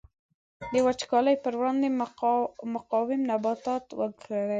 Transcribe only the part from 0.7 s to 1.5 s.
د وچکالۍ